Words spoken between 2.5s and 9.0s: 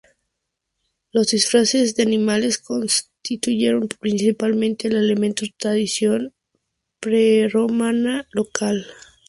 constituyen principalmente el elemento tradición prerromana local.